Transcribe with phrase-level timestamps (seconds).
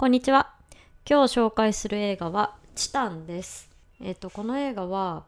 [0.00, 0.54] こんにちは。
[1.10, 3.68] 今日紹介する映画はチタンです。
[4.00, 5.24] えっ、と、この映画は、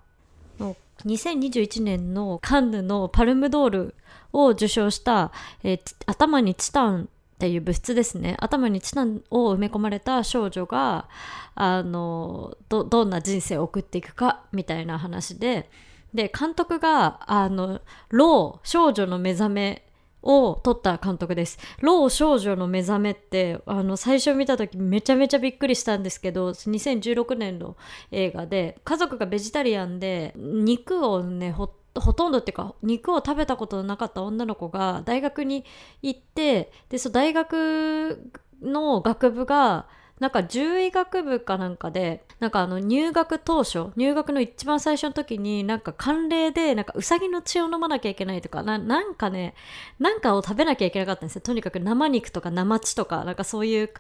[1.05, 3.95] 2021年のカンヌのパルムドール
[4.33, 5.33] を受賞した、
[5.65, 8.37] えー頭にチタンっていう物質ですね。
[8.39, 11.09] 頭にチタンを埋め込まれた少女が、
[11.57, 15.69] あの、ど、どんな人生を送っていくか、みたいな話で、
[16.15, 17.81] で、監督が、あの、
[18.11, 19.90] ロー、少女の目覚め
[20.23, 21.59] を撮った監督です。
[21.81, 27.77] 老少女の目覚めって、あの、最初見た時めちゃめちゃびっくりしたんですけど、2016年の
[28.11, 35.65] 映画で、家族がベジタリアンで、肉をね、ほほとんどっていうか肉を食べたことのなかった女の子が大学に
[36.03, 39.89] 行ってでその大学の学部が
[40.21, 49.55] なんか獣医学部かなんかでなんかあの入学当初入学の一番最初の時になんか慣例でなんかウサギの血を飲まなきゃいけないとかなんかね
[49.99, 51.41] なんかを食べなきゃいけなかったんですよ。
[51.41, 53.91] とにかく生肉とか生血とかなんかそういう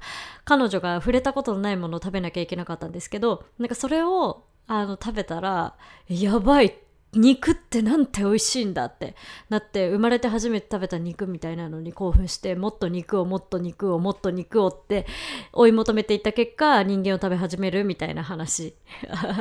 [0.45, 5.75] 彼女が触れたことのないものを食べなきゃいけなかったんですけどなんかそれをあの食べたら
[6.09, 9.16] やばいって肉ってなんて美味しいんだって。
[9.48, 15.06] なって生まれて初めて食べた肉みたいなのに興奮してもっと肉をもっと肉をもっと肉をって
[15.53, 18.75] 追い求めていった結果人間を食べ始めるみたいな話。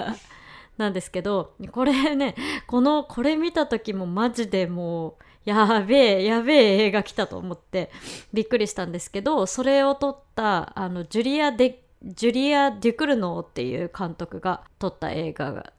[0.77, 7.91] なんですけどこれねこのこれ見た時もマジでもうやべえやべえ映画来たと思って
[8.33, 15.73] びっくりしたんですけどそれを撮ったあのジュリア・デジュリア・デュクルノーっていう監督が撮った映画が、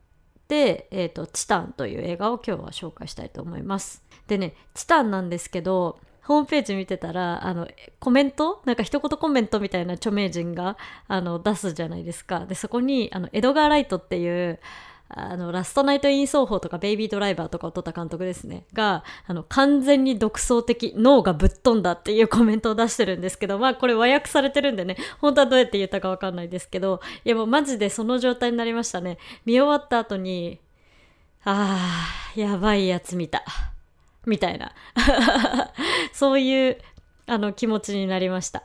[0.57, 4.03] えーと「チタン」という映画を今日は紹介したいと思います。
[4.27, 7.67] でね「チタン」なんですけどホームページ見てたらあの
[7.99, 8.63] コメント？
[8.65, 10.77] なんか一言コメントみたいな著名人が
[11.09, 12.47] あの出すじゃないですか。
[12.47, 14.61] でそこにあのエドガー・ライトっていう
[15.13, 18.65] あのラストナイト・イン奏法とかベイビードライバーとかを撮った監督ですね。
[18.73, 29.19] があの完全に独創的脳がぶっ飛んだっていうコメントを出してるんですけどまあこれ和訳されてるんでね本当はどうやって言ったかわかんないですけどいやもうマジでその状態になりましたね。
[29.45, 30.61] 見終わった後に
[31.45, 33.45] あーやばいやつ見た。
[34.27, 34.73] みたいな。
[36.13, 36.79] そういう
[37.27, 38.63] あの気持ちになりました。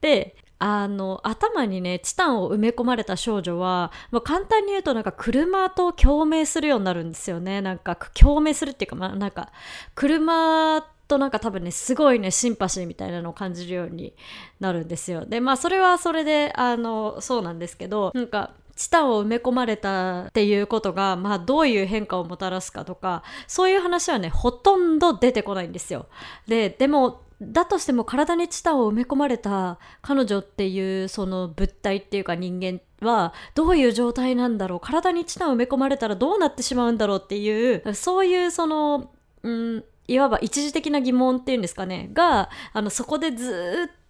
[0.00, 7.60] であの頭にねチタンを埋め込まれた少女は、まあ、簡単に言うとなんか車と共鳴するようになるんですよね。
[7.60, 9.50] なんか共鳴するっていうか、まあ、なんか
[9.96, 14.14] 車となんか多分ねすごいねシンパシーみたいなのを感じるように
[14.60, 15.26] なるんですよ。
[15.26, 26.06] でまあそれはそれであのそうなんですけどなんかチタンを埋め込まれたっていうことが、まあ、どういう変化をもたらすかとかそういう話はねほとんど出てこないんですよ。
[26.46, 39.10] ででもだとしても体にチタンを埋め込まれた彼女っていうその物体っていうか人間はどういう状態なんだろう体にチタンを埋め込まれたらどうなってしまうんだろうっていうそういうその、
[39.42, 44.02] うん、いわば一時的な疑問っていうんですかねがあのそこでずっ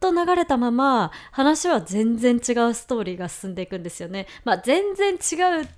[0.00, 4.26] と流れたまま話は全然違うストーリーが進んでいくんですよね。
[4.44, 5.68] まあ全然違う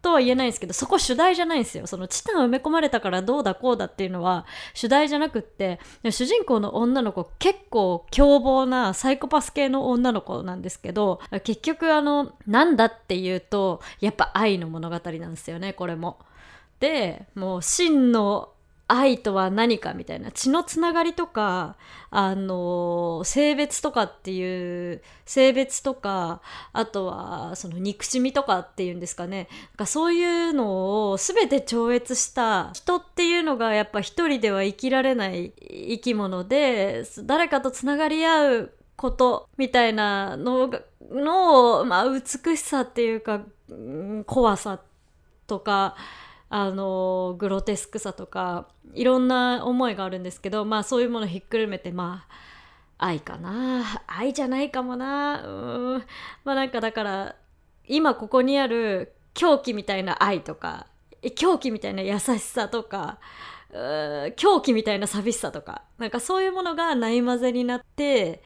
[0.00, 16.18] とは言えないんですけどそこ主題じゃないんですよそのチタン埋め込まれたからどうだこうだっていうのは主題じゃなくって主人公の女の子結構凶暴なサイコパス系の女の子なんですけど結局あのなんだっていうとやっぱ愛の物語なんですよねこれも。
[16.80, 18.50] でもう真の
[18.88, 21.76] 愛とは何かみたいな血のつながりとか
[22.10, 26.40] あの性別とかっていう性別とか
[26.72, 29.48] あとはその憎しみとかっていうんですかね。
[29.72, 44.80] なんかそういうのを全て超越した人っていうのがやっぱ一人では生きられない生き物で誰かとつながり合うことみたいなのがの、まあ、美しさっていうかうん怖さ
[45.46, 45.94] とか
[46.50, 56.04] あのグロテスクさとかいろんな思いがあるんですけどまあそういうものひっくるめてまあ愛かな愛じゃないかもなうん。
[56.44, 57.36] まあなんかだから
[57.86, 60.86] 今ここにある狂気みたいな愛とか
[61.36, 63.18] 狂気みたいな優しさとか
[64.36, 68.42] 狂気みたいな寂しさとかなんかそういうものがない混ぜになって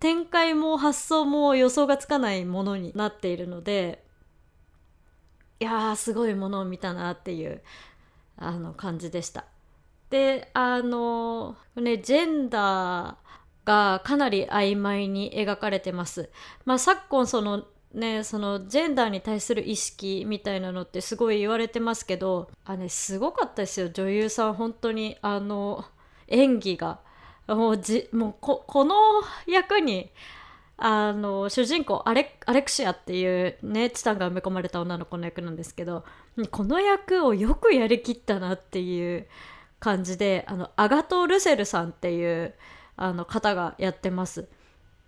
[0.00, 4.04] 展開も発想も予想がつかないものになっているので
[5.60, 7.62] いやーすごいものを見たなっていう
[8.36, 9.44] あの感じでした。
[10.10, 13.16] であのねジェンダー
[13.66, 16.30] がかなり曖昧に描かれてます。
[16.64, 25.84] まあ、昨今そのねそのジェンダーに対する意識みたいなのってすごい言われてますけどあねすごかったですよ女優さん本当にあの
[26.28, 27.00] 演技が
[27.48, 28.94] もうじもうここの
[29.46, 30.10] 役に
[30.80, 36.04] あの主人公アレクシアっていうねチタンが埋め込まれた女の子の役なんですけど
[36.52, 39.26] この役をよくやりきったなっていう
[39.80, 42.54] 感じであのアガト・ルセルさんっていう
[42.96, 44.48] あの方がやってます。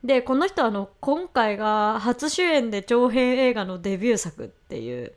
[0.03, 5.13] でこの人はあの今回が初主演で長編映画のデビュー作っていう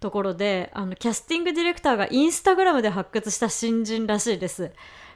[0.00, 4.72] ところであのキャスティングディレクターがインスタグラムで発掘した新人らしいです。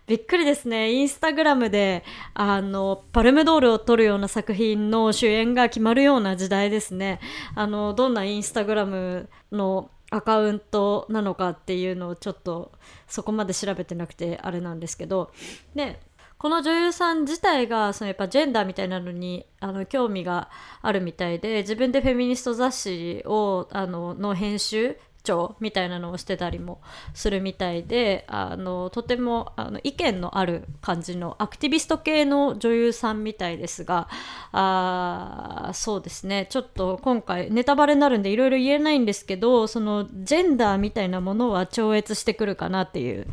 [0.09, 0.91] びっくりですね。
[0.91, 2.03] インスタグラムで
[2.33, 7.21] あのパルムドールを撮るような作品の主演が決まるような時代ですね。
[7.55, 12.73] あのどんなインスタグラムのアカウントなのかっていうのをちょっと
[13.07, 15.31] そこまで調べてなくてあれなんですけど。
[15.75, 16.01] で
[16.39, 20.51] この女優さん自体がそのやっぱジェンダーみたいなのにあの興味が
[20.83, 26.81] あるみたいで自分でフェミニスト雑誌をあのの編集長みたいなのをしてたりも
[27.15, 34.09] するみたいであのとてもあの意見のある感じのアクティビスト系の女優さんみたいですが
[34.53, 43.26] あそうですねちょっと今回ネタバレになるんでいろいろ言えないんですけどそのジェンダーみたいなものは超越してくるかなっていう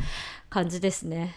[0.49, 1.35] 感じですね。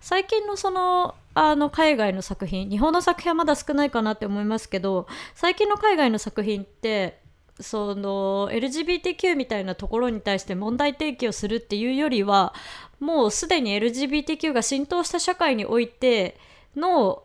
[0.00, 7.20] 最近のそのあの海外の作品日本の作品はまだ少ないかなって思いますけど最近の海外の作品って
[7.60, 12.52] その LGBTQ みたいなところに対して問題提起をするっていうよりは
[12.98, 16.38] もうすでに LGBTQ が浸透した社会において
[16.76, 17.22] の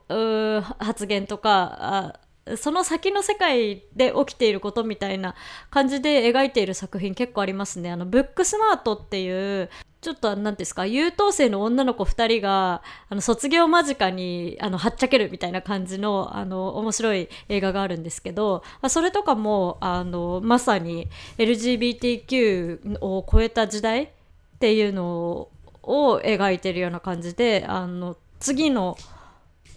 [0.79, 2.19] 発言とか
[2.57, 5.35] その先の世界で起きていることみたいな
[5.69, 7.91] 感じで描いている作品結構ありますね。
[7.91, 9.69] あのブックスマートっていう
[10.01, 24.09] ちょっと何ですか優等生の女の子2人があの卒業間近にあのはっちゃけるみたいな感じのあの面白い映画があるんですけど、それとかもあのまさに LGBTQ を超えた時代っ
[24.59, 25.49] ていうの
[25.83, 28.97] を描いてるような感じであの次の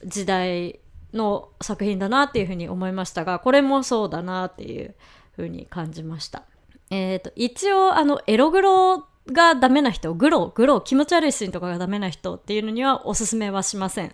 [0.04, 0.78] 時代
[1.12, 4.94] の作品だなっていうふうに思いましたがこれもそうだなっていう
[5.34, 6.44] ふうに感じました。
[6.90, 14.12] えーと、一応あのエログロがダメな人、グロ、グロ、気持ち悪いシーンとかがダメな人っていうのにはおすすめはしません。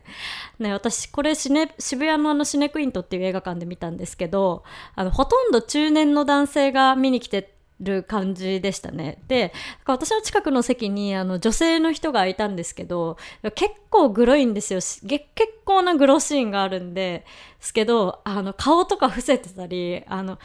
[0.59, 4.65] ね、私、これシネ、渋谷のあのシネクイントっていう映画館で見たんですけど、
[4.95, 9.23] あの、ほとんど中年の男性が見に来てる感じでしたね。
[9.29, 9.53] で、
[9.87, 13.17] 私の近くの席にあの女性の人がいたんですけど、
[13.55, 14.81] 結構グロいんですよ。
[15.07, 15.25] 結
[15.65, 17.25] 構なグロシーンがあるんで
[17.61, 20.39] すけど、あの顔とか伏せてたり、あの、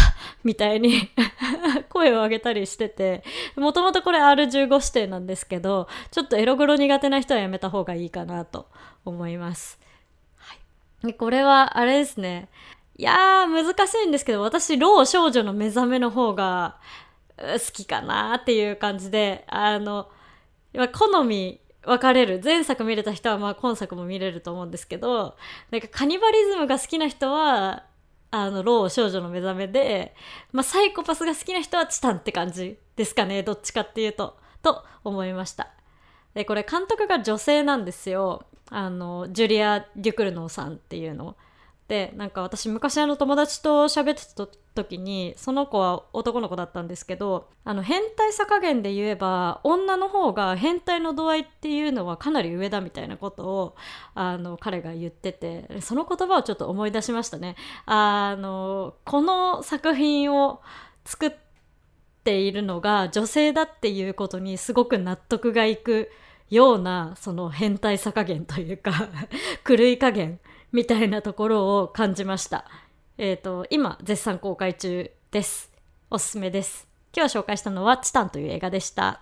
[0.44, 1.10] みたいに
[1.90, 3.22] 声を上げたりしてて、
[3.56, 8.68] もともとこれ R15 指定なんですけど、ちょっとエログロ苦手な人はやめた方がいいかなと
[9.04, 9.78] 思います。
[11.02, 12.48] はい、これはあれですね。
[12.96, 16.76] いやー、難しいんですけど、私、老少女の目覚めの方が
[17.38, 20.10] 好きかなっていう感じで、あの、
[20.92, 22.40] 好み分かれる。
[22.44, 25.36] 前作見れた人は、まあ今作も見れると思うんですけど、
[25.70, 27.84] なんかカニバリズムが好きな人は、
[28.30, 30.14] あの、老少女の目覚めで、
[30.52, 33.42] まあサイコパスが好きな人はチタンって感じですかね。
[33.42, 35.70] どっちかっていうと、と思いました。
[36.34, 38.44] で、これ監督が女性なんですよ。
[38.70, 41.36] あの、ジュリア・デュクルノーさんっていうの。
[41.90, 44.46] でなんか私昔あの友達と喋ってた
[44.76, 53.76] 時にその子は男の子だったんですけどあの変態さ加減で言えば女の方が変態の度合いっていうのはかなり上だみたいなことを
[54.14, 57.56] あの彼が言っててその言葉をちょっと思い出しましたね。
[57.86, 60.62] あのこの作品を
[61.04, 61.32] 作っ
[62.22, 66.08] ているのが女性だっていうことにすごく納得がいく
[66.50, 69.08] ようなその変態さ加減というか
[69.66, 70.38] 狂い加減
[70.72, 72.64] みたいなところを感じました。
[73.18, 75.72] えっ、ー、と、今、絶賛公開中です。
[76.10, 76.88] おすすめです。
[77.14, 79.20] 今日紹介したのは、チタンという映画でした。